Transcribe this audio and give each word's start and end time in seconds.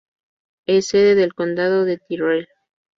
Es 0.65 0.87
sede 0.87 1.13
del 1.13 1.35
condado 1.35 1.85
de 1.85 1.99
Tyrrell. 1.99 2.47